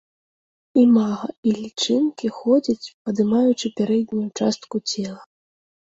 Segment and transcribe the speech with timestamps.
[0.83, 5.21] Імага і лічынкі ходзяць, падымаючы пярэднюю частку цела.